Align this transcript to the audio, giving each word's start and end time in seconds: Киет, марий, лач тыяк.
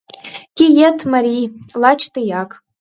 Киет, 0.57 0.97
марий, 1.11 1.45
лач 1.81 2.01
тыяк. 2.13 2.49